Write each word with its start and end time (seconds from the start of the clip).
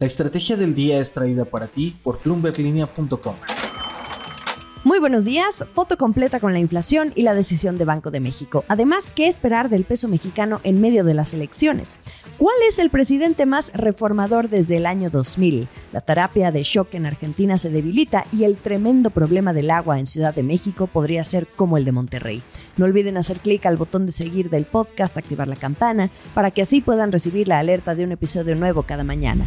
La 0.00 0.08
estrategia 0.08 0.56
del 0.56 0.74
día 0.74 0.98
es 0.98 1.12
traída 1.12 1.44
para 1.44 1.68
ti 1.68 1.96
por 2.02 2.18
plumberlinea.com. 2.18 3.36
Muy 4.82 4.98
buenos 4.98 5.24
días, 5.24 5.64
foto 5.72 5.96
completa 5.96 6.40
con 6.40 6.52
la 6.52 6.58
inflación 6.58 7.12
y 7.14 7.22
la 7.22 7.32
decisión 7.32 7.78
de 7.78 7.86
Banco 7.86 8.10
de 8.10 8.20
México. 8.20 8.64
Además, 8.68 9.12
¿qué 9.12 9.28
esperar 9.28 9.70
del 9.70 9.84
peso 9.84 10.08
mexicano 10.08 10.60
en 10.62 10.80
medio 10.80 11.04
de 11.04 11.14
las 11.14 11.32
elecciones? 11.32 11.98
¿Cuál 12.38 12.56
es 12.68 12.78
el 12.78 12.90
presidente 12.90 13.46
más 13.46 13.72
reformador 13.72 14.50
desde 14.50 14.76
el 14.76 14.84
año 14.84 15.08
2000? 15.08 15.68
La 15.92 16.02
terapia 16.02 16.50
de 16.50 16.64
shock 16.64 16.92
en 16.94 17.06
Argentina 17.06 17.56
se 17.56 17.70
debilita 17.70 18.24
y 18.30 18.44
el 18.44 18.56
tremendo 18.56 19.08
problema 19.08 19.54
del 19.54 19.70
agua 19.70 19.98
en 19.98 20.06
Ciudad 20.06 20.34
de 20.34 20.42
México 20.42 20.86
podría 20.86 21.24
ser 21.24 21.46
como 21.46 21.78
el 21.78 21.86
de 21.86 21.92
Monterrey. 21.92 22.42
No 22.76 22.84
olviden 22.84 23.16
hacer 23.16 23.38
clic 23.38 23.64
al 23.64 23.76
botón 23.76 24.04
de 24.04 24.12
seguir 24.12 24.50
del 24.50 24.66
podcast, 24.66 25.16
activar 25.16 25.48
la 25.48 25.56
campana, 25.56 26.10
para 26.34 26.50
que 26.50 26.60
así 26.60 26.82
puedan 26.82 27.10
recibir 27.10 27.48
la 27.48 27.60
alerta 27.60 27.94
de 27.94 28.04
un 28.04 28.12
episodio 28.12 28.54
nuevo 28.54 28.82
cada 28.82 29.04
mañana. 29.04 29.46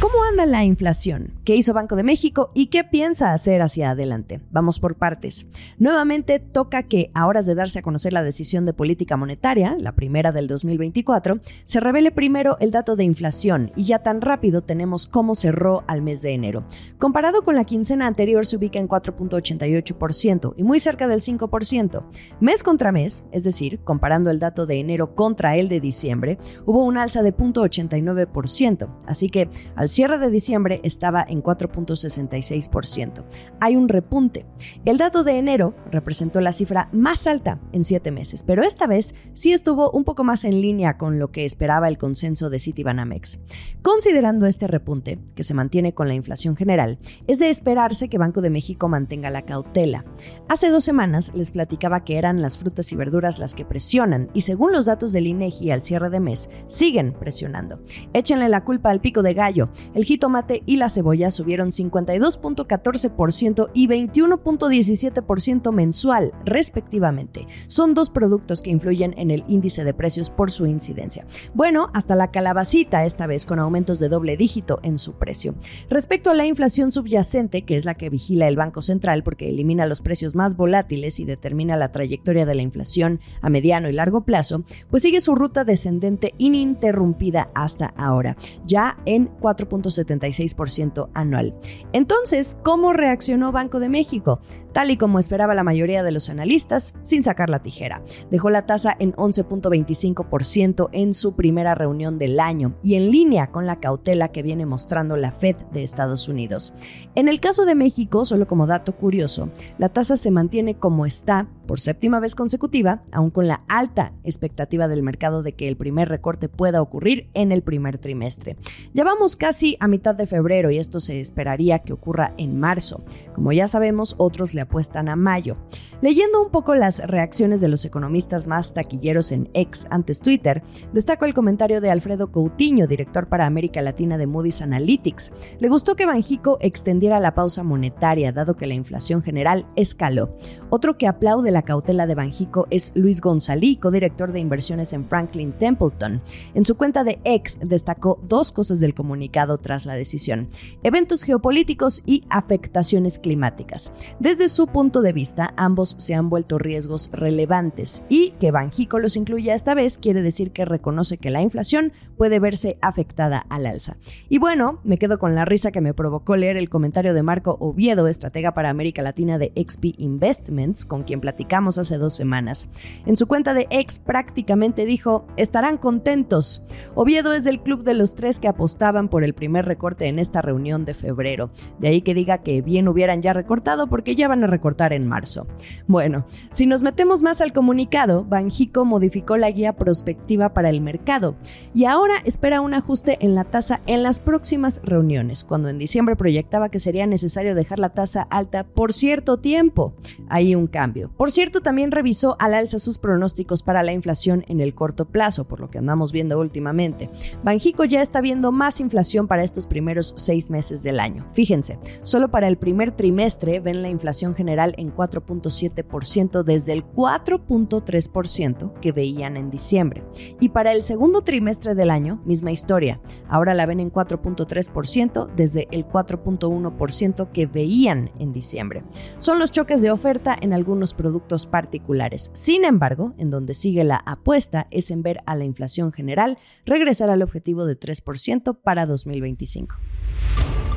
¿Cómo 0.00 0.14
anda 0.24 0.46
la 0.46 0.64
inflación? 0.64 1.34
¿Qué 1.44 1.54
hizo 1.56 1.74
Banco 1.74 1.94
de 1.94 2.02
México 2.02 2.50
y 2.54 2.68
qué 2.68 2.84
piensa 2.84 3.34
hacer 3.34 3.60
hacia 3.60 3.90
adelante? 3.90 4.40
Vamos 4.50 4.80
por 4.80 4.94
partes. 4.94 5.46
Nuevamente 5.76 6.38
toca 6.38 6.84
que, 6.84 7.10
a 7.12 7.26
horas 7.26 7.44
de 7.44 7.54
darse 7.54 7.80
a 7.80 7.82
conocer 7.82 8.14
la 8.14 8.22
decisión 8.22 8.64
de 8.64 8.72
política 8.72 9.18
monetaria, 9.18 9.76
la 9.78 9.92
primera 9.92 10.32
del 10.32 10.48
2024, 10.48 11.40
se 11.66 11.80
revele 11.80 12.12
primero 12.12 12.56
el 12.60 12.70
dato 12.70 12.96
de 12.96 13.04
inflación 13.04 13.72
y 13.76 13.84
ya 13.84 13.98
tan 13.98 14.22
rápido 14.22 14.62
tenemos 14.62 15.06
cómo 15.06 15.34
cerró 15.34 15.84
al 15.86 16.00
mes 16.00 16.22
de 16.22 16.30
enero. 16.30 16.64
Comparado 16.96 17.42
con 17.42 17.54
la 17.54 17.64
quincena 17.64 18.06
anterior 18.06 18.46
se 18.46 18.56
ubica 18.56 18.78
en 18.78 18.88
4.88% 18.88 20.54
y 20.56 20.62
muy 20.62 20.80
cerca 20.80 21.08
del 21.08 21.20
5%. 21.20 22.04
Mes 22.40 22.62
contra 22.62 22.90
mes, 22.90 23.22
es 23.32 23.44
decir, 23.44 23.80
comparando 23.84 24.30
el 24.30 24.38
dato 24.38 24.64
de 24.64 24.80
enero 24.80 25.14
contra 25.14 25.58
el 25.58 25.68
de 25.68 25.80
diciembre, 25.80 26.38
hubo 26.64 26.84
un 26.84 26.96
alza 26.96 27.22
de 27.22 27.36
0.89%, 27.36 28.88
así 29.06 29.28
que 29.28 29.50
al 29.76 29.89
cierre 29.90 30.18
de 30.18 30.30
diciembre 30.30 30.80
estaba 30.84 31.24
en 31.28 31.42
4.66%. 31.42 33.24
Hay 33.60 33.76
un 33.76 33.88
repunte. 33.88 34.46
El 34.84 34.98
dato 34.98 35.24
de 35.24 35.36
enero 35.36 35.74
representó 35.90 36.40
la 36.40 36.52
cifra 36.52 36.88
más 36.92 37.26
alta 37.26 37.60
en 37.72 37.84
siete 37.84 38.10
meses, 38.10 38.42
pero 38.42 38.62
esta 38.62 38.86
vez 38.86 39.14
sí 39.34 39.52
estuvo 39.52 39.90
un 39.90 40.04
poco 40.04 40.24
más 40.24 40.44
en 40.44 40.60
línea 40.60 40.96
con 40.96 41.18
lo 41.18 41.30
que 41.30 41.44
esperaba 41.44 41.88
el 41.88 41.98
consenso 41.98 42.50
de 42.50 42.60
Citibanamex. 42.60 43.40
Considerando 43.82 44.46
este 44.46 44.66
repunte, 44.66 45.18
que 45.34 45.44
se 45.44 45.54
mantiene 45.54 45.92
con 45.92 46.08
la 46.08 46.14
inflación 46.14 46.56
general, 46.56 46.98
es 47.26 47.38
de 47.38 47.50
esperarse 47.50 48.08
que 48.08 48.18
Banco 48.18 48.40
de 48.40 48.50
México 48.50 48.88
mantenga 48.88 49.30
la 49.30 49.42
cautela. 49.42 50.04
Hace 50.48 50.70
dos 50.70 50.84
semanas 50.84 51.32
les 51.34 51.50
platicaba 51.50 52.04
que 52.04 52.16
eran 52.16 52.42
las 52.42 52.58
frutas 52.58 52.92
y 52.92 52.96
verduras 52.96 53.38
las 53.38 53.54
que 53.54 53.64
presionan 53.64 54.30
y 54.34 54.42
según 54.42 54.72
los 54.72 54.84
datos 54.84 55.12
del 55.12 55.26
INEGI 55.26 55.70
al 55.70 55.82
cierre 55.82 56.10
de 56.10 56.20
mes, 56.20 56.48
siguen 56.68 57.12
presionando. 57.12 57.80
Échenle 58.12 58.48
la 58.48 58.64
culpa 58.64 58.90
al 58.90 59.00
pico 59.00 59.22
de 59.22 59.34
gallo 59.34 59.70
el 59.94 60.04
jitomate 60.04 60.62
y 60.66 60.76
la 60.76 60.88
cebolla 60.88 61.30
subieron 61.30 61.70
52.14% 61.70 63.70
y 63.74 63.88
21.17% 63.88 65.72
mensual, 65.72 66.32
respectivamente. 66.44 67.46
Son 67.66 67.94
dos 67.94 68.10
productos 68.10 68.62
que 68.62 68.70
influyen 68.70 69.14
en 69.16 69.30
el 69.30 69.44
índice 69.48 69.84
de 69.84 69.94
precios 69.94 70.30
por 70.30 70.50
su 70.50 70.66
incidencia. 70.66 71.26
Bueno, 71.54 71.90
hasta 71.94 72.16
la 72.16 72.30
calabacita 72.30 73.04
esta 73.04 73.26
vez 73.26 73.46
con 73.46 73.58
aumentos 73.58 73.98
de 73.98 74.08
doble 74.08 74.36
dígito 74.36 74.78
en 74.82 74.98
su 74.98 75.14
precio. 75.14 75.54
Respecto 75.88 76.30
a 76.30 76.34
la 76.34 76.46
inflación 76.46 76.92
subyacente, 76.92 77.62
que 77.62 77.76
es 77.76 77.84
la 77.84 77.94
que 77.94 78.10
vigila 78.10 78.48
el 78.48 78.56
Banco 78.56 78.82
Central 78.82 79.22
porque 79.22 79.48
elimina 79.48 79.86
los 79.86 80.00
precios 80.00 80.34
más 80.34 80.56
volátiles 80.56 81.20
y 81.20 81.24
determina 81.24 81.76
la 81.76 81.92
trayectoria 81.92 82.46
de 82.46 82.54
la 82.54 82.62
inflación 82.62 83.20
a 83.40 83.50
mediano 83.50 83.88
y 83.88 83.92
largo 83.92 84.24
plazo, 84.24 84.64
pues 84.90 85.02
sigue 85.02 85.20
su 85.20 85.34
ruta 85.34 85.64
descendente 85.64 86.34
ininterrumpida 86.38 87.50
hasta 87.54 87.86
ahora, 87.96 88.36
ya 88.64 88.98
en 89.04 89.30
4.76% 89.70 91.08
anual. 91.14 91.54
Entonces, 91.92 92.58
¿cómo 92.62 92.92
reaccionó 92.92 93.52
Banco 93.52 93.80
de 93.80 93.88
México? 93.88 94.40
Tal 94.72 94.90
y 94.90 94.96
como 94.96 95.18
esperaba 95.18 95.54
la 95.54 95.64
mayoría 95.64 96.02
de 96.02 96.12
los 96.12 96.28
analistas, 96.28 96.94
sin 97.02 97.22
sacar 97.22 97.50
la 97.50 97.62
tijera. 97.62 98.02
Dejó 98.30 98.50
la 98.50 98.66
tasa 98.66 98.96
en 98.98 99.12
11.25% 99.14 100.88
en 100.92 101.14
su 101.14 101.34
primera 101.34 101.74
reunión 101.74 102.18
del 102.18 102.40
año 102.40 102.76
y 102.82 102.94
en 102.94 103.10
línea 103.10 103.50
con 103.50 103.66
la 103.66 103.80
cautela 103.80 104.28
que 104.28 104.42
viene 104.42 104.66
mostrando 104.66 105.16
la 105.16 105.32
Fed 105.32 105.56
de 105.72 105.82
Estados 105.82 106.28
Unidos. 106.28 106.72
En 107.14 107.28
el 107.28 107.40
caso 107.40 107.64
de 107.64 107.74
México, 107.74 108.24
solo 108.24 108.46
como 108.46 108.66
dato 108.66 108.96
curioso, 108.96 109.50
la 109.78 109.88
tasa 109.88 110.16
se 110.16 110.30
mantiene 110.30 110.76
como 110.76 111.06
está 111.06 111.48
por 111.66 111.80
séptima 111.80 112.18
vez 112.18 112.34
consecutiva, 112.34 113.02
aún 113.12 113.30
con 113.30 113.46
la 113.46 113.62
alta 113.68 114.12
expectativa 114.24 114.88
del 114.88 115.04
mercado 115.04 115.44
de 115.44 115.52
que 115.52 115.68
el 115.68 115.76
primer 115.76 116.08
recorte 116.08 116.48
pueda 116.48 116.82
ocurrir 116.82 117.30
en 117.34 117.52
el 117.52 117.62
primer 117.62 117.98
trimestre. 117.98 118.56
Ya 118.92 119.04
vamos 119.04 119.36
casi 119.36 119.76
a 119.78 119.86
mitad 119.86 120.16
de 120.16 120.26
febrero 120.26 120.70
y 120.70 120.78
esto 120.78 120.98
se 120.98 121.20
esperaría 121.20 121.78
que 121.78 121.92
ocurra 121.92 122.34
en 122.38 122.58
marzo. 122.58 123.04
Como 123.34 123.52
ya 123.52 123.68
sabemos, 123.68 124.16
otros 124.18 124.54
apuestan 124.60 125.08
a 125.08 125.16
mayo. 125.16 125.56
Leyendo 126.00 126.42
un 126.42 126.50
poco 126.50 126.74
las 126.74 127.06
reacciones 127.06 127.60
de 127.60 127.68
los 127.68 127.84
economistas 127.84 128.46
más 128.46 128.72
taquilleros 128.72 129.32
en 129.32 129.50
ex 129.54 129.86
antes 129.90 130.20
Twitter, 130.20 130.62
destaco 130.92 131.24
el 131.24 131.34
comentario 131.34 131.80
de 131.80 131.90
Alfredo 131.90 132.32
Coutinho, 132.32 132.86
director 132.86 133.28
para 133.28 133.46
América 133.46 133.82
Latina 133.82 134.18
de 134.18 134.26
Moody's 134.26 134.62
Analytics. 134.62 135.32
Le 135.58 135.68
gustó 135.68 135.96
que 135.96 136.06
Banjico 136.06 136.58
extendiera 136.60 137.20
la 137.20 137.34
pausa 137.34 137.62
monetaria, 137.62 138.32
dado 138.32 138.56
que 138.56 138.66
la 138.66 138.74
inflación 138.74 139.22
general 139.22 139.66
escaló. 139.76 140.36
Otro 140.70 140.96
que 140.96 141.06
aplaude 141.06 141.50
la 141.50 141.62
cautela 141.62 142.06
de 142.06 142.14
Banjico 142.14 142.66
es 142.70 142.92
Luis 142.94 143.20
Gonzalí, 143.20 143.76
co-director 143.76 144.32
de 144.32 144.40
inversiones 144.40 144.92
en 144.92 145.06
Franklin 145.06 145.52
Templeton. 145.52 146.22
En 146.54 146.64
su 146.64 146.76
cuenta 146.76 147.04
de 147.04 147.20
ex 147.24 147.58
destacó 147.60 148.20
dos 148.22 148.52
cosas 148.52 148.80
del 148.80 148.94
comunicado 148.94 149.58
tras 149.58 149.86
la 149.86 149.94
decisión, 149.94 150.48
eventos 150.82 151.22
geopolíticos 151.22 152.02
y 152.06 152.24
afectaciones 152.28 153.18
climáticas. 153.18 153.92
Desde 154.18 154.48
su 154.50 154.66
punto 154.66 155.00
de 155.00 155.12
vista, 155.12 155.54
ambos 155.56 155.94
se 155.98 156.14
han 156.14 156.28
vuelto 156.28 156.58
riesgos 156.58 157.08
relevantes 157.12 158.02
y 158.08 158.32
que 158.32 158.50
Banjico 158.50 158.98
los 158.98 159.16
incluya 159.16 159.54
esta 159.54 159.74
vez 159.74 159.96
quiere 159.96 160.22
decir 160.22 160.50
que 160.50 160.64
reconoce 160.64 161.18
que 161.18 161.30
la 161.30 161.40
inflación 161.40 161.92
puede 162.18 162.40
verse 162.40 162.76
afectada 162.82 163.46
al 163.48 163.64
alza. 163.64 163.96
Y 164.28 164.38
bueno, 164.38 164.80
me 164.84 164.98
quedo 164.98 165.18
con 165.18 165.34
la 165.34 165.44
risa 165.44 165.70
que 165.70 165.80
me 165.80 165.94
provocó 165.94 166.36
leer 166.36 166.56
el 166.56 166.68
comentario 166.68 167.14
de 167.14 167.22
Marco 167.22 167.56
Oviedo, 167.60 168.08
estratega 168.08 168.52
para 168.52 168.70
América 168.70 169.02
Latina 169.02 169.38
de 169.38 169.52
XP 169.56 169.94
Investments, 169.98 170.84
con 170.84 171.04
quien 171.04 171.20
platicamos 171.20 171.78
hace 171.78 171.96
dos 171.96 172.14
semanas. 172.14 172.68
En 173.06 173.16
su 173.16 173.26
cuenta 173.26 173.54
de 173.54 173.68
ex 173.70 173.98
prácticamente 174.00 174.84
dijo, 174.84 175.26
estarán 175.36 175.78
contentos. 175.78 176.62
Oviedo 176.94 177.32
es 177.32 177.44
del 177.44 177.62
club 177.62 177.84
de 177.84 177.94
los 177.94 178.16
tres 178.16 178.40
que 178.40 178.48
apostaban 178.48 179.08
por 179.08 179.22
el 179.24 179.32
primer 179.32 179.64
recorte 179.64 180.06
en 180.06 180.18
esta 180.18 180.42
reunión 180.42 180.84
de 180.84 180.94
febrero. 180.94 181.50
De 181.78 181.88
ahí 181.88 182.02
que 182.02 182.14
diga 182.14 182.38
que 182.38 182.62
bien 182.62 182.88
hubieran 182.88 183.22
ya 183.22 183.32
recortado 183.32 183.86
porque 183.86 184.16
ya 184.16 184.28
van 184.28 184.39
a 184.44 184.46
recortar 184.46 184.92
en 184.92 185.06
marzo. 185.06 185.46
Bueno, 185.86 186.24
si 186.50 186.66
nos 186.66 186.82
metemos 186.82 187.22
más 187.22 187.40
al 187.40 187.52
comunicado, 187.52 188.24
Banjico 188.24 188.84
modificó 188.84 189.36
la 189.36 189.50
guía 189.50 189.74
prospectiva 189.74 190.54
para 190.54 190.70
el 190.70 190.80
mercado 190.80 191.36
y 191.74 191.84
ahora 191.84 192.14
espera 192.24 192.60
un 192.60 192.74
ajuste 192.74 193.18
en 193.20 193.34
la 193.34 193.44
tasa 193.44 193.80
en 193.86 194.02
las 194.02 194.20
próximas 194.20 194.80
reuniones, 194.82 195.44
cuando 195.44 195.68
en 195.68 195.78
diciembre 195.78 196.16
proyectaba 196.16 196.68
que 196.68 196.78
sería 196.78 197.06
necesario 197.06 197.54
dejar 197.54 197.78
la 197.78 197.90
tasa 197.90 198.22
alta 198.22 198.64
por 198.64 198.92
cierto 198.92 199.38
tiempo. 199.38 199.94
Hay 200.28 200.54
un 200.54 200.66
cambio. 200.66 201.10
Por 201.16 201.30
cierto, 201.30 201.60
también 201.60 201.90
revisó 201.90 202.36
al 202.38 202.54
alza 202.54 202.78
sus 202.78 202.98
pronósticos 202.98 203.62
para 203.62 203.82
la 203.82 203.92
inflación 203.92 204.44
en 204.48 204.60
el 204.60 204.74
corto 204.74 205.06
plazo, 205.06 205.46
por 205.46 205.60
lo 205.60 205.70
que 205.70 205.78
andamos 205.78 206.12
viendo 206.12 206.38
últimamente. 206.38 207.10
Banjico 207.42 207.84
ya 207.84 208.02
está 208.02 208.20
viendo 208.20 208.52
más 208.52 208.80
inflación 208.80 209.26
para 209.26 209.42
estos 209.42 209.66
primeros 209.66 210.14
seis 210.16 210.50
meses 210.50 210.82
del 210.82 211.00
año. 211.00 211.26
Fíjense, 211.32 211.78
solo 212.02 212.30
para 212.30 212.48
el 212.48 212.56
primer 212.56 212.92
trimestre 212.92 213.60
ven 213.60 213.82
la 213.82 213.88
inflación 213.88 214.29
general 214.34 214.74
en 214.78 214.94
4.7% 214.94 216.42
desde 216.42 216.72
el 216.72 216.84
4.3% 216.84 218.80
que 218.80 218.92
veían 218.92 219.36
en 219.36 219.50
diciembre. 219.50 220.04
Y 220.40 220.50
para 220.50 220.72
el 220.72 220.82
segundo 220.82 221.22
trimestre 221.22 221.74
del 221.74 221.90
año, 221.90 222.20
misma 222.24 222.50
historia. 222.50 223.00
Ahora 223.28 223.54
la 223.54 223.66
ven 223.66 223.80
en 223.80 223.92
4.3% 223.92 225.28
desde 225.34 225.68
el 225.70 225.86
4.1% 225.86 227.32
que 227.32 227.46
veían 227.46 228.10
en 228.18 228.32
diciembre. 228.32 228.84
Son 229.18 229.38
los 229.38 229.52
choques 229.52 229.82
de 229.82 229.90
oferta 229.90 230.36
en 230.40 230.52
algunos 230.52 230.94
productos 230.94 231.46
particulares. 231.46 232.30
Sin 232.34 232.64
embargo, 232.64 233.14
en 233.18 233.30
donde 233.30 233.54
sigue 233.54 233.84
la 233.84 234.02
apuesta 234.06 234.66
es 234.70 234.90
en 234.90 235.02
ver 235.02 235.20
a 235.26 235.34
la 235.36 235.44
inflación 235.44 235.92
general 235.92 236.38
regresar 236.64 237.10
al 237.10 237.22
objetivo 237.22 237.64
de 237.66 237.78
3% 237.78 238.58
para 238.62 238.86
2025. 238.86 239.76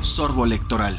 Sorbo 0.00 0.44
electoral. 0.44 0.94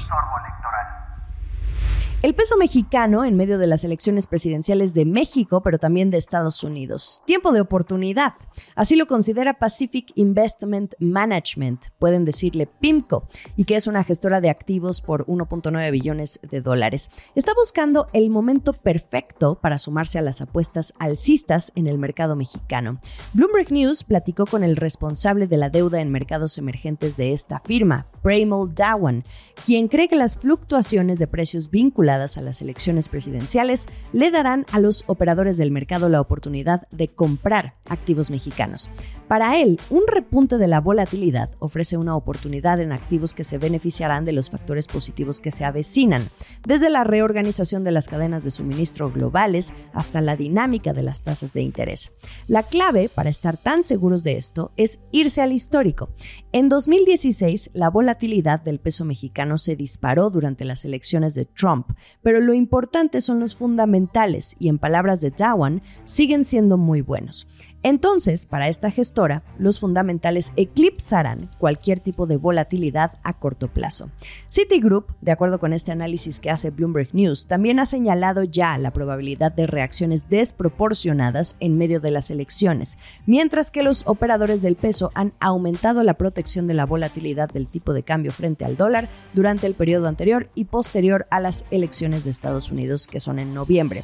El 2.25 2.33
peso 2.33 2.57
mexicano 2.57 3.23
en 3.23 3.35
medio 3.35 3.59
de 3.59 3.67
las 3.67 3.83
elecciones 3.83 4.25
presidenciales 4.25 4.95
de 4.95 5.05
México, 5.05 5.61
pero 5.61 5.77
también 5.77 6.09
de 6.09 6.17
Estados 6.17 6.63
Unidos. 6.63 7.21
Tiempo 7.27 7.51
de 7.51 7.61
oportunidad. 7.61 8.33
Así 8.73 8.95
lo 8.95 9.05
considera 9.05 9.59
Pacific 9.59 10.11
Investment 10.15 10.95
Management, 10.97 11.83
pueden 11.99 12.25
decirle 12.25 12.65
PIMCO, 12.65 13.27
y 13.55 13.65
que 13.65 13.75
es 13.75 13.85
una 13.85 14.03
gestora 14.03 14.41
de 14.41 14.49
activos 14.49 15.01
por 15.01 15.27
1.9 15.27 15.91
billones 15.91 16.39
de 16.41 16.61
dólares. 16.61 17.11
Está 17.35 17.51
buscando 17.55 18.07
el 18.11 18.31
momento 18.31 18.73
perfecto 18.73 19.59
para 19.61 19.77
sumarse 19.77 20.17
a 20.17 20.23
las 20.23 20.41
apuestas 20.41 20.95
alcistas 20.97 21.71
en 21.75 21.85
el 21.85 21.99
mercado 21.99 22.35
mexicano. 22.35 22.99
Bloomberg 23.35 23.71
News 23.71 24.03
platicó 24.03 24.47
con 24.47 24.63
el 24.63 24.77
responsable 24.77 25.45
de 25.45 25.57
la 25.57 25.69
deuda 25.69 26.01
en 26.01 26.09
mercados 26.09 26.57
emergentes 26.57 27.17
de 27.17 27.33
esta 27.33 27.59
firma, 27.59 28.07
Pramel 28.23 28.73
Dawan, 28.73 29.23
quien 29.63 29.87
cree 29.87 30.07
que 30.07 30.15
las 30.15 30.39
fluctuaciones 30.39 31.19
de 31.19 31.27
precios 31.27 31.69
vinculadas 31.69 32.14
a 32.15 32.41
las 32.41 32.61
elecciones 32.61 33.09
presidenciales 33.09 33.87
le 34.13 34.31
darán 34.31 34.65
a 34.71 34.79
los 34.79 35.03
operadores 35.07 35.57
del 35.57 35.71
mercado 35.71 36.09
la 36.09 36.21
oportunidad 36.21 36.87
de 36.91 37.07
comprar 37.07 37.75
activos 37.87 38.31
mexicanos. 38.31 38.89
Para 39.27 39.59
él, 39.59 39.79
un 39.89 40.03
repunte 40.07 40.57
de 40.57 40.67
la 40.67 40.79
volatilidad 40.79 41.49
ofrece 41.59 41.97
una 41.97 42.15
oportunidad 42.15 42.79
en 42.79 42.91
activos 42.91 43.33
que 43.33 43.43
se 43.43 43.57
beneficiarán 43.57 44.23
de 44.23 44.33
los 44.33 44.51
factores 44.51 44.87
positivos 44.87 45.41
que 45.41 45.51
se 45.51 45.65
avecinan, 45.65 46.21
desde 46.65 46.89
la 46.89 47.03
reorganización 47.03 47.83
de 47.83 47.91
las 47.91 48.07
cadenas 48.07 48.43
de 48.43 48.51
suministro 48.51 49.11
globales 49.11 49.73
hasta 49.93 50.21
la 50.21 50.35
dinámica 50.35 50.93
de 50.93 51.03
las 51.03 51.23
tasas 51.23 51.53
de 51.53 51.61
interés. 51.61 52.11
La 52.47 52.63
clave 52.63 53.09
para 53.09 53.29
estar 53.29 53.57
tan 53.57 53.83
seguros 53.83 54.23
de 54.23 54.37
esto 54.37 54.71
es 54.77 54.99
irse 55.11 55.41
al 55.41 55.53
histórico. 55.53 56.09
En 56.55 56.69
2016, 56.69 57.71
la 57.73 57.89
volatilidad 57.89 58.61
del 58.61 58.79
peso 58.79 59.03
mexicano 59.03 59.57
se 59.57 59.75
disparó 59.75 60.29
durante 60.29 60.63
las 60.63 60.85
elecciones 60.85 61.33
de 61.33 61.43
Trump, 61.43 61.87
pero 62.21 62.39
lo 62.39 62.53
importante 62.53 63.19
son 63.19 63.41
los 63.41 63.55
fundamentales 63.55 64.55
y 64.57 64.69
en 64.69 64.79
palabras 64.79 65.19
de 65.19 65.31
Dawan, 65.31 65.81
siguen 66.05 66.45
siendo 66.45 66.77
muy 66.77 67.01
buenos. 67.01 67.45
Entonces, 67.85 68.47
para 68.47 68.67
esta 68.67 68.89
gestora, 68.89 69.43
los 69.59 69.79
fundamentales 69.79 70.53
eclipsarán 70.55 71.51
cualquier 71.59 71.99
tipo 71.99 72.25
de 72.25 72.35
volatilidad 72.35 73.19
a 73.21 73.33
corto 73.33 73.67
plazo. 73.67 74.09
Citigroup, 74.49 75.11
de 75.21 75.31
acuerdo 75.31 75.59
con 75.59 75.71
este 75.71 75.91
análisis 75.91 76.39
que 76.39 76.49
hace 76.49 76.71
Bloomberg 76.71 77.13
News, 77.13 77.45
también 77.45 77.79
ha 77.79 77.85
señalado 77.85 78.43
ya 78.43 78.79
la 78.79 78.89
probabilidad 78.89 79.51
de 79.51 79.67
reacciones 79.67 80.27
desproporcionadas 80.29 81.57
en 81.59 81.77
medio 81.77 81.99
de 81.99 82.09
las 82.09 82.31
elecciones, 82.31 82.97
mientras 83.27 83.69
que 83.69 83.83
los 83.83 84.01
operadores 84.07 84.63
del 84.63 84.77
peso 84.77 85.11
han 85.13 85.33
aumentado 85.39 86.01
la 86.01 86.15
protección 86.15 86.65
de 86.65 86.73
la 86.73 86.87
volatilidad 86.87 87.51
del 87.51 87.67
tipo 87.67 87.93
de 87.93 88.01
cambio 88.01 88.31
frente 88.31 88.65
al 88.65 88.77
dólar 88.77 89.09
durante 89.35 89.67
el 89.67 89.75
periodo 89.75 90.07
anterior 90.07 90.49
y 90.55 90.65
posterior 90.65 91.27
a 91.29 91.39
las 91.39 91.65
elecciones 91.69 92.23
de 92.23 92.31
Estados 92.31 92.71
Unidos, 92.71 93.05
que 93.05 93.19
son 93.19 93.37
en 93.37 93.53
noviembre. 93.53 94.01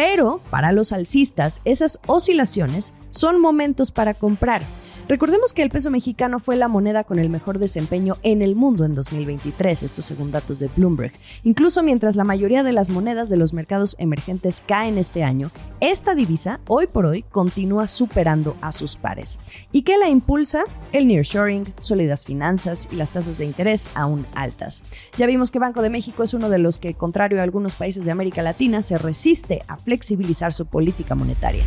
Pero 0.00 0.40
para 0.48 0.72
los 0.72 0.94
alcistas, 0.94 1.60
esas 1.66 2.00
oscilaciones 2.06 2.94
son 3.10 3.38
momentos 3.38 3.90
para 3.90 4.14
comprar. 4.14 4.62
Recordemos 5.10 5.52
que 5.52 5.62
el 5.62 5.70
peso 5.70 5.90
mexicano 5.90 6.38
fue 6.38 6.54
la 6.54 6.68
moneda 6.68 7.02
con 7.02 7.18
el 7.18 7.30
mejor 7.30 7.58
desempeño 7.58 8.16
en 8.22 8.42
el 8.42 8.54
mundo 8.54 8.84
en 8.84 8.94
2023, 8.94 9.82
esto 9.82 10.02
según 10.04 10.30
datos 10.30 10.60
de 10.60 10.70
Bloomberg. 10.76 11.12
Incluso 11.42 11.82
mientras 11.82 12.14
la 12.14 12.22
mayoría 12.22 12.62
de 12.62 12.72
las 12.72 12.90
monedas 12.90 13.28
de 13.28 13.36
los 13.36 13.52
mercados 13.52 13.96
emergentes 13.98 14.62
caen 14.64 14.98
este 14.98 15.24
año, 15.24 15.50
esta 15.80 16.14
divisa 16.14 16.60
hoy 16.68 16.86
por 16.86 17.06
hoy 17.06 17.22
continúa 17.24 17.88
superando 17.88 18.56
a 18.60 18.70
sus 18.70 18.96
pares. 18.96 19.40
¿Y 19.72 19.82
qué 19.82 19.98
la 19.98 20.08
impulsa? 20.08 20.62
El 20.92 21.08
nearshoring, 21.08 21.64
sólidas 21.80 22.24
finanzas 22.24 22.88
y 22.92 22.94
las 22.94 23.10
tasas 23.10 23.36
de 23.36 23.46
interés 23.46 23.90
aún 23.96 24.26
altas. 24.36 24.84
Ya 25.18 25.26
vimos 25.26 25.50
que 25.50 25.58
Banco 25.58 25.82
de 25.82 25.90
México 25.90 26.22
es 26.22 26.34
uno 26.34 26.48
de 26.48 26.58
los 26.58 26.78
que, 26.78 26.94
contrario 26.94 27.40
a 27.40 27.42
algunos 27.42 27.74
países 27.74 28.04
de 28.04 28.12
América 28.12 28.42
Latina, 28.42 28.80
se 28.80 28.96
resiste 28.96 29.64
a 29.66 29.76
flexibilizar 29.76 30.52
su 30.52 30.66
política 30.66 31.16
monetaria. 31.16 31.64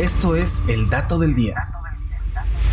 Esto 0.00 0.34
es 0.34 0.60
el 0.66 0.90
dato 0.90 1.20
del 1.20 1.36
día. 1.36 1.79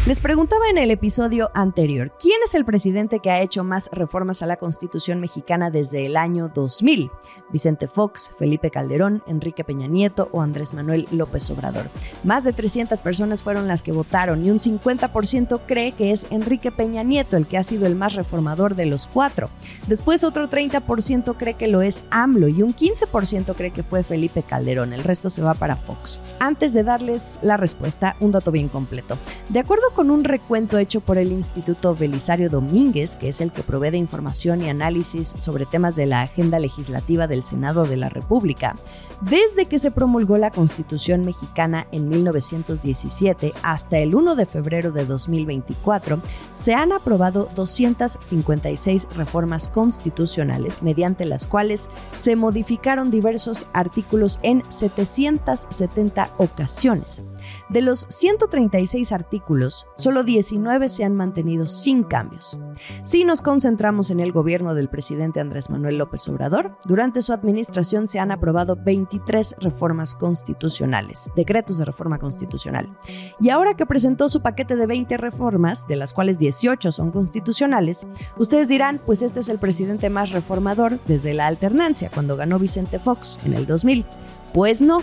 Les 0.07 0.21
preguntaba 0.21 0.69
en 0.69 0.77
el 0.77 0.89
episodio 0.89 1.51
anterior, 1.53 2.13
¿quién 2.17 2.39
es 2.45 2.55
el 2.55 2.63
presidente 2.63 3.19
que 3.19 3.29
ha 3.29 3.41
hecho 3.41 3.65
más 3.65 3.89
reformas 3.91 4.41
a 4.41 4.45
la 4.45 4.55
Constitución 4.55 5.19
mexicana 5.19 5.69
desde 5.69 6.05
el 6.05 6.15
año 6.15 6.47
2000? 6.47 7.11
¿Vicente 7.51 7.89
Fox, 7.89 8.31
Felipe 8.39 8.71
Calderón, 8.71 9.21
Enrique 9.27 9.65
Peña 9.65 9.87
Nieto 9.87 10.29
o 10.31 10.41
Andrés 10.41 10.73
Manuel 10.73 11.09
López 11.11 11.49
Obrador? 11.49 11.89
Más 12.23 12.45
de 12.45 12.53
300 12.53 13.01
personas 13.01 13.43
fueron 13.43 13.67
las 13.67 13.81
que 13.81 13.91
votaron 13.91 14.45
y 14.45 14.49
un 14.49 14.59
50% 14.59 15.59
cree 15.67 15.91
que 15.91 16.13
es 16.13 16.25
Enrique 16.29 16.71
Peña 16.71 17.03
Nieto 17.03 17.35
el 17.35 17.45
que 17.45 17.57
ha 17.57 17.63
sido 17.63 17.85
el 17.85 17.95
más 17.95 18.13
reformador 18.13 18.75
de 18.75 18.85
los 18.85 19.07
cuatro. 19.07 19.49
Después 19.87 20.23
otro 20.23 20.49
30% 20.49 21.35
cree 21.35 21.55
que 21.55 21.67
lo 21.67 21.81
es 21.81 22.05
AMLO 22.11 22.47
y 22.47 22.61
un 22.61 22.73
15% 22.73 23.55
cree 23.57 23.71
que 23.71 23.83
fue 23.83 24.03
Felipe 24.03 24.41
Calderón. 24.41 24.93
El 24.93 25.03
resto 25.03 25.29
se 25.29 25.41
va 25.41 25.53
para 25.53 25.75
Fox. 25.75 26.21
Antes 26.39 26.73
de 26.73 26.85
darles 26.85 27.39
la 27.41 27.57
respuesta, 27.57 28.15
un 28.21 28.31
dato 28.31 28.51
bien 28.51 28.69
completo. 28.69 29.17
De 29.49 29.59
acuerdo 29.59 29.96
con 29.97 30.11
un 30.11 30.23
recuento 30.23 30.77
hecho 30.77 31.01
por 31.01 31.17
el 31.17 31.31
Instituto 31.31 31.95
Belisario 31.95 32.51
Domínguez, 32.51 33.17
que 33.17 33.29
es 33.29 33.41
el 33.41 33.51
que 33.51 33.63
provee 33.63 33.89
de 33.89 33.97
información 33.97 34.61
y 34.61 34.69
análisis 34.69 35.33
sobre 35.37 35.65
temas 35.65 35.95
de 35.95 36.05
la 36.05 36.21
agenda 36.21 36.59
legislativa 36.59 37.25
del 37.25 37.43
Senado 37.43 37.87
de 37.87 37.97
la 37.97 38.07
República, 38.07 38.75
desde 39.21 39.65
que 39.65 39.79
se 39.79 39.89
promulgó 39.89 40.37
la 40.37 40.51
Constitución 40.51 41.21
mexicana 41.21 41.87
en 41.91 42.09
1917 42.09 43.53
hasta 43.63 43.97
el 43.97 44.13
1 44.13 44.35
de 44.35 44.45
febrero 44.45 44.91
de 44.91 45.07
2024, 45.07 46.19
se 46.53 46.75
han 46.75 46.91
aprobado 46.91 47.49
256 47.55 49.07
reformas 49.15 49.67
constitucionales, 49.67 50.83
mediante 50.83 51.25
las 51.25 51.47
cuales 51.47 51.89
se 52.15 52.35
modificaron 52.35 53.09
diversos 53.09 53.65
artículos 53.73 54.37
en 54.43 54.61
770 54.69 56.29
ocasiones. 56.37 57.23
De 57.69 57.81
los 57.81 58.05
136 58.09 59.11
artículos, 59.11 59.87
solo 59.95 60.23
19 60.23 60.89
se 60.89 61.03
han 61.03 61.15
mantenido 61.15 61.67
sin 61.67 62.03
cambios. 62.03 62.59
Si 63.03 63.25
nos 63.25 63.41
concentramos 63.41 64.11
en 64.11 64.19
el 64.19 64.31
gobierno 64.31 64.73
del 64.73 64.89
presidente 64.89 65.39
Andrés 65.39 65.69
Manuel 65.69 65.97
López 65.97 66.27
Obrador, 66.27 66.77
durante 66.85 67.21
su 67.21 67.33
administración 67.33 68.07
se 68.07 68.19
han 68.19 68.31
aprobado 68.31 68.75
23 68.75 69.55
reformas 69.59 70.15
constitucionales, 70.15 71.29
decretos 71.35 71.77
de 71.77 71.85
reforma 71.85 72.19
constitucional. 72.19 72.97
Y 73.39 73.49
ahora 73.49 73.75
que 73.75 73.85
presentó 73.85 74.29
su 74.29 74.41
paquete 74.41 74.75
de 74.75 74.87
20 74.87 75.17
reformas, 75.17 75.87
de 75.87 75.95
las 75.95 76.13
cuales 76.13 76.39
18 76.39 76.91
son 76.91 77.11
constitucionales, 77.11 78.05
ustedes 78.37 78.67
dirán, 78.67 79.01
pues 79.05 79.21
este 79.21 79.39
es 79.39 79.49
el 79.49 79.59
presidente 79.59 80.09
más 80.09 80.31
reformador 80.31 80.99
desde 81.05 81.33
la 81.33 81.47
alternancia, 81.47 82.09
cuando 82.13 82.37
ganó 82.37 82.59
Vicente 82.59 82.99
Fox 82.99 83.39
en 83.45 83.53
el 83.53 83.65
2000. 83.65 84.05
Pues 84.53 84.81
no, 84.81 85.01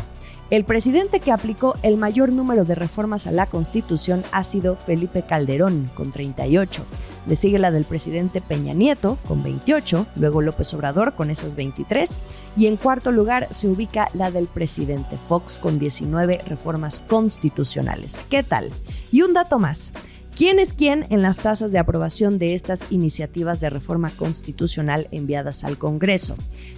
el 0.50 0.64
presidente 0.64 1.20
que 1.20 1.32
aplicó 1.32 1.74
el 1.82 1.96
mayor 1.96 2.30
número 2.30 2.64
de 2.64 2.74
reformas 2.74 3.26
a 3.26 3.32
la 3.32 3.46
Constitución 3.46 4.22
ha 4.30 4.44
sido 4.44 4.76
Felipe 4.76 5.22
Calderón, 5.22 5.90
con 5.94 6.10
38. 6.10 6.84
Le 7.26 7.36
sigue 7.36 7.58
la 7.58 7.70
del 7.70 7.84
presidente 7.84 8.42
Peña 8.42 8.74
Nieto, 8.74 9.18
con 9.26 9.42
28, 9.42 10.06
luego 10.16 10.42
López 10.42 10.74
Obrador, 10.74 11.14
con 11.14 11.30
esas 11.30 11.56
23, 11.56 12.22
y 12.56 12.66
en 12.66 12.76
cuarto 12.76 13.10
lugar 13.10 13.48
se 13.50 13.68
ubica 13.68 14.08
la 14.12 14.30
del 14.30 14.46
presidente 14.46 15.16
Fox, 15.28 15.58
con 15.58 15.78
19 15.78 16.42
reformas 16.46 17.00
constitucionales. 17.00 18.24
¿Qué 18.28 18.42
tal? 18.42 18.70
Y 19.10 19.22
un 19.22 19.32
dato 19.32 19.58
más. 19.58 19.94
¿Quién 20.36 20.58
es 20.58 20.72
quién 20.72 21.06
en 21.10 21.22
las 21.22 21.36
tasas 21.36 21.70
de 21.70 21.78
aprobación 21.78 22.40
de 22.40 22.54
estas 22.54 22.90
iniciativas 22.90 23.60
de 23.60 23.70
reforma 23.70 24.10
constitucional 24.10 25.06
enviadas 25.12 25.62
al 25.62 25.78
Congreso? 25.78 26.34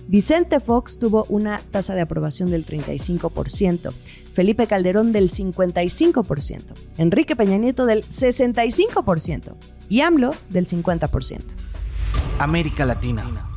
Vicente 0.09 0.61
Fox 0.61 0.99
tuvo 0.99 1.25
una 1.31 1.63
tasa 1.71 1.95
de 1.95 2.03
aprobación 2.03 2.51
del 2.51 2.67
35%, 2.67 3.93
Felipe 4.35 4.67
Calderón 4.67 5.13
del 5.13 5.31
55%, 5.31 6.65
Enrique 6.99 7.35
Peña 7.35 7.57
Nieto 7.57 7.87
del 7.87 8.05
65% 8.05 9.55
y 9.89 10.03
AMLO 10.03 10.35
del 10.51 10.67
50%. 10.67 11.41
América 12.39 12.85
Latina. 12.85 13.49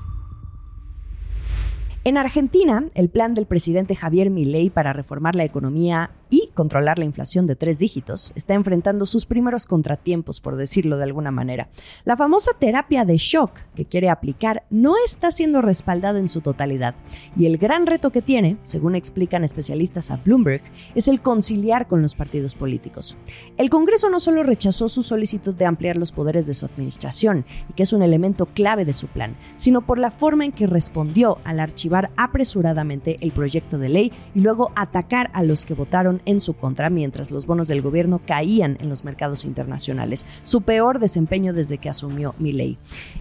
En 2.05 2.17
Argentina, 2.17 2.85
el 2.93 3.09
plan 3.09 3.33
del 3.33 3.47
presidente 3.47 3.97
Javier 3.97 4.29
Milei 4.29 4.69
para 4.69 4.93
reformar 4.93 5.35
la 5.35 5.43
economía 5.43 6.11
y 6.29 6.38
controlar 6.59 6.99
la 6.99 7.05
inflación 7.05 7.47
de 7.47 7.55
tres 7.55 7.79
dígitos, 7.79 8.33
está 8.35 8.53
enfrentando 8.53 9.05
sus 9.05 9.25
primeros 9.25 9.65
contratiempos, 9.65 10.41
por 10.41 10.57
decirlo 10.57 10.97
de 10.97 11.05
alguna 11.05 11.31
manera. 11.31 11.69
La 12.03 12.17
famosa 12.17 12.51
terapia 12.59 13.05
de 13.05 13.15
shock 13.15 13.53
que 13.75 13.85
quiere 13.85 14.09
aplicar 14.09 14.65
no 14.69 14.95
está 15.05 15.31
siendo 15.31 15.61
respaldada 15.61 16.19
en 16.19 16.27
su 16.27 16.41
totalidad, 16.41 16.95
y 17.37 17.45
el 17.45 17.57
gran 17.57 17.87
reto 17.87 18.11
que 18.11 18.21
tiene, 18.21 18.57
según 18.63 18.95
explican 18.95 19.45
especialistas 19.45 20.11
a 20.11 20.17
Bloomberg, 20.17 20.61
es 20.95 21.07
el 21.07 21.21
conciliar 21.21 21.87
con 21.87 22.01
los 22.01 22.13
partidos 22.13 22.55
políticos. 22.55 23.15
El 23.55 23.69
Congreso 23.69 24.09
no 24.09 24.19
solo 24.19 24.43
rechazó 24.43 24.89
su 24.89 25.01
solicitud 25.01 25.55
de 25.55 25.65
ampliar 25.65 25.95
los 25.95 26.11
poderes 26.11 26.45
de 26.45 26.55
su 26.55 26.65
administración, 26.65 27.45
y 27.69 27.73
que 27.73 27.83
es 27.83 27.93
un 27.93 28.01
elemento 28.01 28.47
clave 28.47 28.83
de 28.83 28.91
su 28.91 29.07
plan, 29.07 29.37
sino 29.55 29.85
por 29.85 29.97
la 29.97 30.11
forma 30.11 30.43
en 30.43 30.51
que 30.51 30.67
respondió 30.67 31.37
al 31.45 31.61
archivar 31.61 32.11
apresuradamente 32.17 33.17
el 33.21 33.31
proyecto 33.31 33.77
de 33.77 33.87
ley 33.87 34.11
y 34.35 34.41
luego 34.41 34.73
atacar 34.75 35.31
a 35.33 35.41
los 35.41 35.63
que 35.63 35.73
votaron 35.73 36.21
en 36.25 36.41
su 36.41 36.48
contra 36.53 36.89
mientras 36.89 37.31
los 37.31 37.45
bonos 37.45 37.67
del 37.67 37.81
gobierno 37.81 38.19
caían 38.19 38.77
en 38.79 38.89
los 38.89 39.03
mercados 39.03 39.45
internacionales, 39.45 40.25
su 40.43 40.61
peor 40.61 40.99
desempeño 40.99 41.53
desde 41.53 41.77
que 41.77 41.89
asumió 41.89 42.35
Milei. 42.39 42.77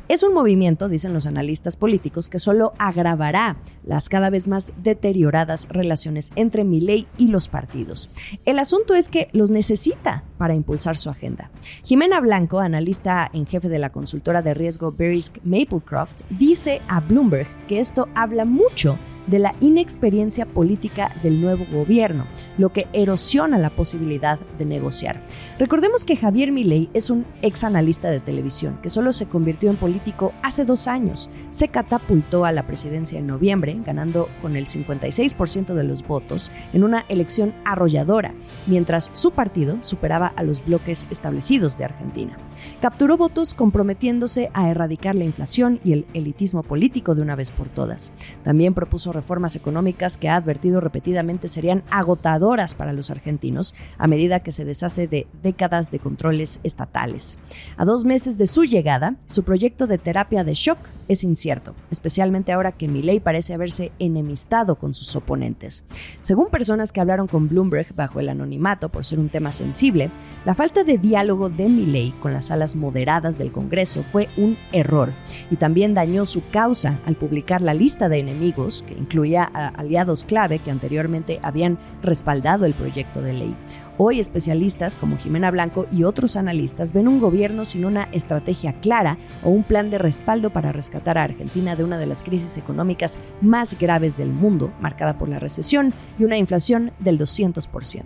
Es 0.09 0.23
un 0.23 0.35
movimiento, 0.35 0.89
dicen 0.89 1.13
los 1.13 1.27
analistas 1.27 1.77
políticos, 1.77 2.29
que 2.29 2.39
solo 2.39 2.73
agravará 2.79 3.59
las 3.85 4.09
cada 4.09 4.31
vez 4.31 4.49
más 4.49 4.73
deterioradas 4.83 5.69
relaciones 5.71 6.31
entre 6.37 6.65
Milei 6.65 7.07
y 7.17 7.29
los 7.29 7.49
partidos. 7.49 8.11
El 8.45 8.59
asunto 8.59 8.95
es 8.95 9.09
que 9.09 9.29
los 9.33 9.51
necesita 9.51 10.25
para 10.39 10.55
impulsar 10.55 10.97
su 10.97 11.11
agenda. 11.11 11.51
Jimena 11.85 12.21
Blanco, 12.21 12.61
analista 12.61 13.31
en 13.33 13.47
jefe 13.47 13.69
de 13.69 13.79
la 13.79 13.91
consultora 13.91 14.43
de 14.43 14.55
riesgo 14.55 14.93
Verisk 14.93 15.39
Maplecroft, 15.45 16.23
dice 16.31 16.81
a 16.89 17.01
Bloomberg 17.01 17.49
que 17.67 17.81
esto 17.81 18.09
habla 18.15 18.45
mucho 18.45 18.99
de 19.29 19.39
la 19.39 19.55
inexperiencia 19.61 20.47
política 20.47 21.15
del 21.23 21.41
nuevo 21.41 21.67
gobierno, 21.71 22.27
lo 22.57 22.71
que 22.71 22.89
erosiona 22.93 23.59
la 23.59 23.71
posibilidad 23.71 24.39
de 24.59 24.65
negociar. 24.65 25.23
Recordemos 25.59 26.05
que 26.05 26.17
Javier 26.17 26.53
Milei 26.53 26.89
es 26.95 27.11
un 27.11 27.25
ex 27.43 27.65
analista 27.65 28.11
de 28.11 28.21
televisión 28.21 28.79
que 28.83 28.91
solo 28.91 29.13
se 29.13 29.27
convirtió 29.27 29.71
en 29.71 29.77
político 29.77 30.33
hace 30.43 30.65
dos 30.65 30.87
años. 30.87 31.31
Se 31.51 31.69
catapultó 31.69 32.45
a 32.45 32.53
la 32.53 32.67
presidencia 32.67 33.19
en 33.19 33.27
noviembre, 33.27 33.79
ganando 33.85 34.29
con 34.43 34.57
el 34.57 34.67
56% 34.67 35.75
de 35.75 35.85
los 35.85 36.07
votos 36.07 36.51
en 36.73 36.85
una 36.85 37.05
elección 37.09 37.55
arrolladora, 37.65 38.35
mientras 38.67 39.11
su 39.13 39.33
partido 39.33 39.79
superaba 39.83 40.33
a 40.37 40.43
los 40.43 40.65
bloques 40.65 41.07
establecidos 41.11 41.77
de 41.79 41.85
Argentina. 41.85 42.37
Capturó 42.81 43.17
votos 43.17 43.55
comprometiéndose 43.55 44.51
a 44.55 44.71
erradicar 44.71 45.15
la 45.15 45.25
inflación 45.25 45.81
y 45.85 45.93
el 45.93 46.07
elitismo 46.15 46.63
político 46.63 47.15
de 47.15 47.23
una 47.23 47.37
vez 47.37 47.51
por 47.51 47.69
todas. 47.69 48.13
También 48.45 48.75
propuso 48.75 49.13
reformas 49.19 49.57
económicas 49.57 50.17
que 50.17 50.29
ha 50.29 50.37
advertido 50.37 50.81
repetidamente 50.81 51.49
serían 51.49 51.83
agotadoras 51.91 52.77
para 52.77 52.93
los 52.93 53.11
argentinos 53.11 53.75
a 53.99 54.07
medida 54.07 54.41
que 54.41 54.53
se 54.53 54.65
deshace 54.65 55.09
de 55.09 55.27
décadas 55.43 55.91
de 55.91 55.99
controles 55.99 56.61
estatales. 56.63 57.37
A 57.77 57.85
dos 57.85 58.05
meses 58.05 58.39
de 58.39 58.47
su 58.47 58.63
llegada, 58.63 59.17
su 59.27 59.43
proyecto 59.43 59.89
de 59.89 59.99
terapia 59.99 60.45
de 60.45 60.55
shock 60.55 60.79
es 61.09 61.25
incierto, 61.25 61.75
especialmente 61.91 62.53
ahora 62.53 62.73
que 62.73 62.87
Milei 62.87 63.19
parece 63.19 63.55
haberse 63.55 63.91
enemistado 63.99 64.77
con 64.77 64.95
sus 64.95 65.17
oponentes. 65.17 65.85
Según 66.21 66.49
personas 66.49 66.93
que 66.93 67.01
hablaron 67.01 67.27
con 67.27 67.49
Bloomberg 67.49 67.95
bajo 67.97 68.21
el 68.21 68.29
anonimato 68.29 68.91
por 68.91 69.05
ser 69.05 69.19
un 69.19 69.31
tema 69.31 69.51
sensible, 69.51 70.11
la 70.45 70.55
falta 70.55 70.85
de 70.85 70.99
diálogo 70.99 71.49
de 71.49 71.69
Milei 71.69 72.13
con 72.21 72.33
las 72.33 72.51
alas 72.51 72.77
moderadas 72.77 73.39
del 73.39 73.51
Congreso 73.51 74.05
fue 74.05 74.29
un 74.37 74.57
error 74.71 75.13
y 75.51 75.57
también 75.57 75.95
dañó 75.95 76.27
su 76.27 76.47
causa 76.51 77.01
al 77.07 77.17
publicar 77.17 77.63
la 77.63 77.75
lista 77.75 78.09
de 78.09 78.19
enemigos, 78.19 78.85
que 78.87 78.95
incluía 79.09 79.51
a 79.55 79.69
aliados 79.69 80.25
clave 80.25 80.59
que 80.59 80.71
anteriormente 80.71 81.41
habían 81.43 81.79
respaldado 82.03 82.67
el 82.67 82.75
proyecto 82.75 83.23
de 83.23 83.33
ley. 83.33 83.57
Hoy 84.01 84.21
especialistas 84.21 84.97
como 84.97 85.19
Jimena 85.19 85.51
Blanco 85.51 85.89
y 85.91 86.05
otros 86.05 86.37
analistas 86.37 86.93
ven 86.93 87.09
un 87.09 87.19
gobierno 87.19 87.65
sin 87.65 87.85
una 87.85 88.05
estrategia 88.13 88.75
clara 88.75 89.19
o 89.43 89.51
un 89.51 89.65
plan 89.65 89.91
de 89.91 89.99
respaldo 89.99 90.51
para 90.51 90.71
rescatar 90.71 91.19
a 91.19 91.25
Argentina 91.25 91.75
de 91.75 91.83
una 91.83 91.99
de 91.99 92.07
las 92.07 92.23
crisis 92.23 92.57
económicas 92.59 93.19
más 93.41 93.77
graves 93.77 94.17
del 94.17 94.29
mundo, 94.29 94.73
marcada 94.81 95.19
por 95.19 95.29
la 95.29 95.41
recesión 95.41 95.93
y 96.17 96.23
una 96.23 96.37
inflación 96.37 96.93
del 97.01 97.19
200%. 97.19 98.05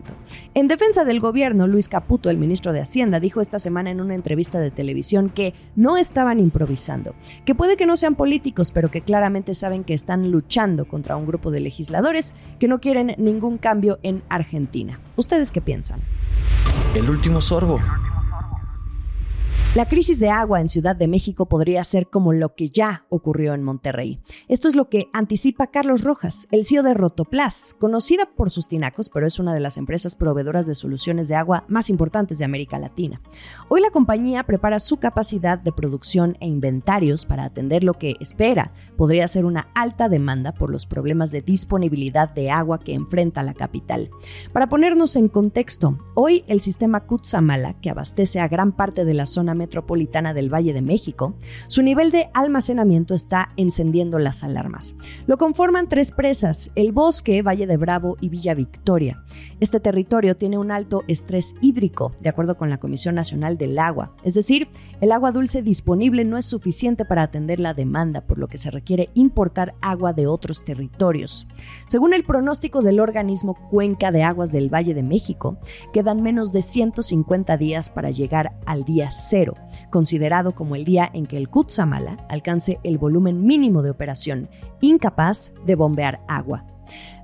En 0.54 0.66
defensa 0.66 1.04
del 1.04 1.20
gobierno, 1.20 1.66
Luis 1.66 1.90
Caputo, 1.90 2.30
el 2.30 2.38
ministro 2.38 2.72
de 2.72 2.80
Hacienda, 2.80 3.20
dijo 3.20 3.42
esta 3.42 3.58
semana 3.58 3.90
en 3.90 4.00
una 4.00 4.14
entrevista 4.14 4.60
de 4.60 4.70
televisión 4.70 5.28
que 5.28 5.52
no 5.76 5.98
estaban 5.98 6.40
improvisando, 6.40 7.14
que 7.44 7.54
puede 7.54 7.76
que 7.76 7.84
no 7.84 7.98
sean 7.98 8.14
políticos, 8.14 8.72
pero 8.72 8.90
que 8.90 9.02
claramente 9.02 9.52
saben 9.52 9.84
que 9.84 9.92
están 9.92 10.30
luchando 10.30 10.86
contra 10.88 11.16
un 11.16 11.26
grupo 11.26 11.50
de 11.50 11.60
legisladores 11.60 12.32
que 12.58 12.66
no 12.66 12.80
quieren 12.80 13.14
ningún 13.18 13.58
cambio 13.58 13.98
en 14.02 14.22
Argentina. 14.30 14.98
¿Ustedes 15.16 15.52
qué 15.52 15.60
piensan? 15.60 15.81
El 16.94 17.10
último 17.10 17.40
sorbo. 17.40 17.80
La 19.74 19.88
crisis 19.88 20.20
de 20.20 20.28
agua 20.28 20.60
en 20.60 20.68
Ciudad 20.68 20.94
de 20.94 21.08
México 21.08 21.46
podría 21.46 21.82
ser 21.82 22.10
como 22.10 22.34
lo 22.34 22.54
que 22.54 22.68
ya 22.68 23.06
ocurrió 23.08 23.54
en 23.54 23.62
Monterrey. 23.62 24.20
Esto 24.46 24.68
es 24.68 24.76
lo 24.76 24.90
que 24.90 25.08
anticipa 25.14 25.68
Carlos 25.68 26.04
Rojas, 26.04 26.46
el 26.50 26.66
CEO 26.66 26.82
de 26.82 26.92
Rotoplas, 26.92 27.74
conocida 27.80 28.26
por 28.36 28.50
sus 28.50 28.68
tinacos, 28.68 29.08
pero 29.08 29.26
es 29.26 29.38
una 29.38 29.54
de 29.54 29.60
las 29.60 29.78
empresas 29.78 30.14
proveedoras 30.14 30.66
de 30.66 30.74
soluciones 30.74 31.26
de 31.26 31.36
agua 31.36 31.64
más 31.68 31.88
importantes 31.88 32.38
de 32.38 32.44
América 32.44 32.78
Latina. 32.78 33.22
Hoy 33.70 33.80
la 33.80 33.88
compañía 33.88 34.44
prepara 34.44 34.78
su 34.78 34.98
capacidad 34.98 35.56
de 35.58 35.72
producción 35.72 36.36
e 36.40 36.48
inventarios 36.48 37.24
para 37.24 37.44
atender 37.44 37.82
lo 37.82 37.94
que 37.94 38.16
espera 38.20 38.74
podría 38.98 39.26
ser 39.26 39.46
una 39.46 39.68
alta 39.74 40.10
demanda 40.10 40.52
por 40.52 40.70
los 40.70 40.84
problemas 40.84 41.30
de 41.30 41.40
disponibilidad 41.40 42.28
de 42.28 42.50
agua 42.50 42.78
que 42.78 42.92
enfrenta 42.92 43.42
la 43.42 43.54
capital. 43.54 44.10
Para 44.52 44.68
ponernos 44.68 45.16
en 45.16 45.28
contexto, 45.28 45.98
hoy 46.14 46.44
el 46.46 46.60
sistema 46.60 47.06
Kutsamala, 47.06 47.80
que 47.80 47.88
abastece 47.88 48.38
a 48.38 48.48
gran 48.48 48.72
parte 48.72 49.06
de 49.06 49.14
la 49.14 49.24
zona 49.24 49.54
metropolitana 49.62 50.34
del 50.34 50.52
Valle 50.52 50.72
de 50.72 50.82
México, 50.82 51.36
su 51.68 51.82
nivel 51.82 52.10
de 52.10 52.30
almacenamiento 52.34 53.14
está 53.14 53.50
encendiendo 53.56 54.18
las 54.18 54.42
alarmas. 54.42 54.96
Lo 55.26 55.38
conforman 55.38 55.88
tres 55.88 56.10
presas, 56.10 56.72
el 56.74 56.90
Bosque, 56.90 57.42
Valle 57.42 57.68
de 57.68 57.76
Bravo 57.76 58.16
y 58.20 58.28
Villa 58.28 58.54
Victoria. 58.54 59.22
Este 59.60 59.78
territorio 59.78 60.34
tiene 60.34 60.58
un 60.58 60.72
alto 60.72 61.04
estrés 61.06 61.54
hídrico, 61.60 62.10
de 62.20 62.28
acuerdo 62.28 62.56
con 62.56 62.70
la 62.70 62.78
Comisión 62.78 63.14
Nacional 63.14 63.56
del 63.56 63.78
Agua, 63.78 64.16
es 64.24 64.34
decir, 64.34 64.68
el 65.00 65.12
agua 65.12 65.30
dulce 65.30 65.62
disponible 65.62 66.24
no 66.24 66.36
es 66.38 66.44
suficiente 66.44 67.04
para 67.04 67.22
atender 67.22 67.60
la 67.60 67.72
demanda, 67.72 68.22
por 68.22 68.38
lo 68.38 68.48
que 68.48 68.58
se 68.58 68.70
requiere 68.70 69.10
importar 69.14 69.74
agua 69.80 70.12
de 70.12 70.26
otros 70.26 70.64
territorios. 70.64 71.46
Según 71.86 72.14
el 72.14 72.24
pronóstico 72.24 72.82
del 72.82 72.98
organismo 72.98 73.54
Cuenca 73.70 74.10
de 74.10 74.24
Aguas 74.24 74.50
del 74.50 74.72
Valle 74.72 74.94
de 74.94 75.04
México, 75.04 75.58
quedan 75.92 76.22
menos 76.22 76.52
de 76.52 76.62
150 76.62 77.56
días 77.56 77.90
para 77.90 78.10
llegar 78.10 78.58
al 78.66 78.84
día 78.84 79.10
cero 79.10 79.51
considerado 79.90 80.54
como 80.54 80.76
el 80.76 80.84
día 80.84 81.10
en 81.12 81.26
que 81.26 81.36
el 81.36 81.48
Kutsamala 81.48 82.18
alcance 82.28 82.80
el 82.82 82.98
volumen 82.98 83.44
mínimo 83.44 83.82
de 83.82 83.90
operación, 83.90 84.48
incapaz 84.80 85.52
de 85.66 85.74
bombear 85.74 86.20
agua. 86.28 86.64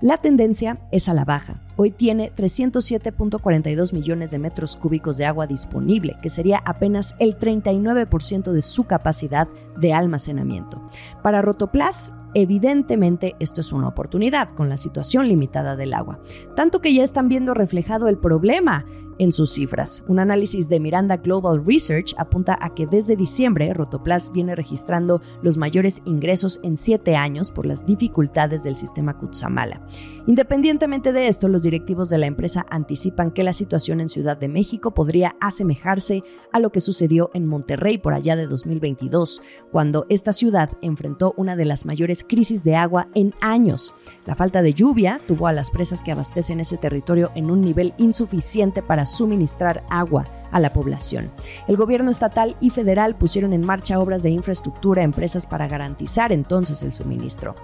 La 0.00 0.18
tendencia 0.18 0.78
es 0.92 1.08
a 1.08 1.14
la 1.14 1.24
baja. 1.24 1.60
Hoy 1.76 1.90
tiene 1.90 2.32
307.42 2.34 3.92
millones 3.92 4.30
de 4.30 4.38
metros 4.38 4.76
cúbicos 4.76 5.16
de 5.16 5.26
agua 5.26 5.46
disponible, 5.46 6.16
que 6.22 6.30
sería 6.30 6.62
apenas 6.64 7.16
el 7.18 7.36
39% 7.38 8.52
de 8.52 8.62
su 8.62 8.84
capacidad 8.84 9.48
de 9.76 9.92
almacenamiento. 9.92 10.80
Para 11.22 11.42
Rotoplas, 11.42 12.12
evidentemente 12.34 13.34
esto 13.40 13.60
es 13.60 13.72
una 13.72 13.88
oportunidad 13.88 14.50
con 14.50 14.68
la 14.68 14.76
situación 14.76 15.28
limitada 15.28 15.74
del 15.74 15.94
agua, 15.94 16.20
tanto 16.54 16.80
que 16.80 16.94
ya 16.94 17.02
están 17.02 17.28
viendo 17.28 17.54
reflejado 17.54 18.08
el 18.08 18.18
problema 18.18 18.86
en 19.18 19.32
sus 19.32 19.50
cifras. 19.50 20.02
Un 20.06 20.18
análisis 20.18 20.68
de 20.68 20.80
Miranda 20.80 21.16
Global 21.16 21.64
Research 21.64 22.14
apunta 22.18 22.58
a 22.60 22.74
que 22.74 22.86
desde 22.86 23.16
diciembre 23.16 23.72
Rotoplas 23.74 24.32
viene 24.32 24.54
registrando 24.54 25.20
los 25.42 25.56
mayores 25.56 26.02
ingresos 26.04 26.60
en 26.62 26.76
siete 26.76 27.16
años 27.16 27.50
por 27.50 27.66
las 27.66 27.84
dificultades 27.84 28.62
del 28.62 28.76
sistema 28.76 29.18
Kutsamala. 29.18 29.80
Independientemente 30.26 31.12
de 31.12 31.28
esto, 31.28 31.48
los 31.48 31.62
directivos 31.62 32.10
de 32.10 32.18
la 32.18 32.26
empresa 32.26 32.66
anticipan 32.70 33.30
que 33.30 33.42
la 33.42 33.52
situación 33.52 34.00
en 34.00 34.08
Ciudad 34.08 34.36
de 34.36 34.48
México 34.48 34.92
podría 34.92 35.36
asemejarse 35.40 36.22
a 36.52 36.60
lo 36.60 36.70
que 36.70 36.80
sucedió 36.80 37.30
en 37.34 37.46
Monterrey 37.46 37.98
por 37.98 38.14
allá 38.14 38.36
de 38.36 38.46
2022, 38.46 39.42
cuando 39.72 40.06
esta 40.08 40.32
ciudad 40.32 40.70
enfrentó 40.82 41.34
una 41.36 41.56
de 41.56 41.64
las 41.64 41.86
mayores 41.86 42.24
crisis 42.24 42.62
de 42.64 42.76
agua 42.76 43.08
en 43.14 43.34
años. 43.40 43.94
La 44.26 44.34
falta 44.34 44.62
de 44.62 44.74
lluvia 44.74 45.20
tuvo 45.26 45.46
a 45.46 45.52
las 45.52 45.70
presas 45.70 46.02
que 46.02 46.12
abastecen 46.12 46.60
ese 46.60 46.76
territorio 46.76 47.30
en 47.34 47.50
un 47.50 47.60
nivel 47.60 47.94
insuficiente 47.98 48.82
para 48.82 49.06
suministrar 49.10 49.84
agua 49.88 50.26
a 50.50 50.60
la 50.60 50.72
población. 50.72 51.30
El 51.66 51.76
gobierno 51.76 52.10
estatal 52.10 52.56
y 52.60 52.70
federal 52.70 53.16
pusieron 53.16 53.52
en 53.52 53.64
marcha 53.64 53.98
obras 53.98 54.22
de 54.22 54.30
infraestructura, 54.30 55.02
empresas 55.02 55.46
para 55.46 55.68
garantizar 55.68 56.32
entonces 56.32 56.82
el 56.82 56.92
suministro. 56.92 57.54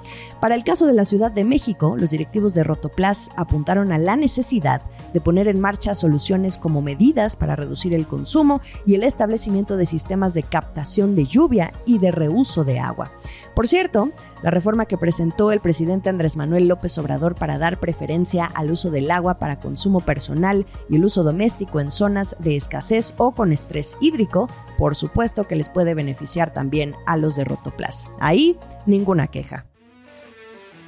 Para 0.41 0.55
el 0.55 0.65
caso 0.65 0.87
de 0.87 0.93
la 0.93 1.05
Ciudad 1.05 1.33
de 1.33 1.45
México, 1.45 1.97
los 1.99 2.11
directivos 2.11 2.55
de 2.55 2.65
Rotoplas 2.65 3.31
apuntaron 3.37 3.93
a 3.93 3.99
la 3.99 4.17
necesidad 4.17 4.83
de 5.13 5.21
poner 5.21 5.49
en 5.49 5.61
marcha 5.61 5.95
soluciones 5.95 6.59
como 6.59 6.83
medidas 6.83 7.37
para 7.37 7.57
reducir 7.57 7.95
el 7.95 8.07
consumo 8.07 8.61
y 8.85 8.95
el 8.95 9.05
establecimiento 9.05 9.77
de 9.77 9.87
sistemas 9.87 10.35
de 10.35 10.43
captación 10.43 11.15
de 11.17 11.27
lluvia 11.27 11.73
y 11.87 11.99
de 11.99 12.11
reuso 12.11 12.65
de 12.65 12.81
agua. 12.81 13.13
Por 13.55 13.69
cierto, 13.69 14.11
la 14.43 14.51
reforma 14.51 14.87
que 14.87 14.99
presentó 14.99 15.53
el 15.53 15.61
presidente 15.61 16.09
Andrés 16.09 16.37
Manuel 16.37 16.67
López 16.67 16.99
Obrador 16.99 17.37
para 17.37 17.59
dar 17.59 17.79
preferencia 17.79 18.47
al 18.47 18.71
uso 18.71 18.91
del 18.91 19.11
agua 19.11 19.39
para 19.39 19.61
consumo 19.61 20.01
personal 20.01 20.67
y 20.91 20.97
el 20.97 21.05
uso 21.05 21.23
doméstico 21.23 21.79
en 21.79 21.91
zonas 21.91 22.37
de 22.41 22.57
escasez 22.57 23.15
o 23.17 23.31
con 23.31 23.53
estrés 23.53 23.97
hídrico, 24.01 24.49
por 24.77 24.97
supuesto 24.97 25.45
que 25.45 25.57
les 25.57 25.69
puede 25.69 25.95
beneficiar 25.95 26.53
también 26.53 26.95
a 27.07 27.17
los 27.17 27.37
de 27.37 27.45
Rotoplas. 27.45 28.09
Ahí, 28.19 28.59
ninguna 28.87 29.29
queja. 29.29 29.67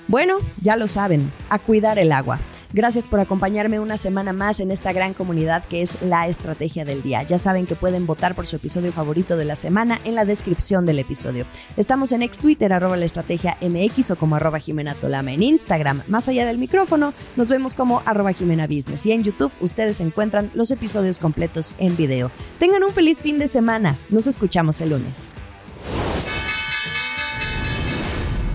Bueno, 0.09 0.39
ya 0.63 0.77
lo 0.77 0.87
saben, 0.87 1.33
a 1.49 1.59
cuidar 1.59 1.99
el 1.99 2.13
agua. 2.13 2.39
Gracias 2.73 3.09
por 3.09 3.19
acompañarme 3.19 3.81
una 3.81 3.97
semana 3.97 4.33
más 4.33 4.61
en 4.61 4.71
esta 4.71 4.93
gran 4.93 5.15
comunidad 5.15 5.65
que 5.65 5.83
es 5.83 6.01
la 6.01 6.29
estrategia 6.29 6.85
del 6.85 7.03
día. 7.03 7.25
Ya 7.25 7.39
saben 7.39 7.67
que 7.67 7.75
pueden 7.75 8.07
votar 8.07 8.37
por 8.37 8.47
su 8.47 8.57
episodio 8.57 8.93
favorito 8.93 9.37
de 9.37 9.45
la 9.45 9.57
semana 9.57 9.99
en 10.05 10.15
la 10.15 10.25
descripción 10.25 10.87
del 10.87 11.01
episodio. 11.01 11.45
Estamos 11.77 12.13
en 12.13 12.23
ex 12.23 12.39
Twitter, 12.39 12.73
arroba 12.73 12.97
la 12.97 13.05
estrategia 13.05 13.57
MX 13.61 14.13
o 14.13 14.17
como 14.17 14.37
arroba 14.37 14.61
Jimena 14.61 14.95
Tolama 14.95 15.33
en 15.33 15.43
Instagram. 15.43 16.03
Más 16.07 16.29
allá 16.29 16.47
del 16.47 16.59
micrófono, 16.59 17.13
nos 17.35 17.49
vemos 17.49 17.75
como 17.75 18.03
arroba 18.05 18.33
Jimena 18.33 18.69
Business 18.69 19.07
y 19.07 19.13
en 19.13 19.25
YouTube 19.25 19.53
ustedes 19.61 20.01
encuentran 20.01 20.53
los 20.55 20.71
episodios 20.71 21.19
completos 21.19 21.75
en 21.79 21.97
video. 21.97 22.31
Tengan 22.59 22.85
un 22.85 22.93
feliz 22.93 23.23
fin 23.23 23.39
de 23.39 23.49
semana. 23.49 23.97
Nos 24.09 24.29
escuchamos 24.29 24.81
el 24.81 24.91
lunes. 24.91 25.35